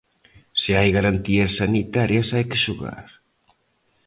Se 0.61 0.71
hai 0.77 0.89
garantías 0.97 1.51
sanitarias 1.59 2.27
hai 2.35 2.45
que 2.51 2.61
xogar. 2.65 3.05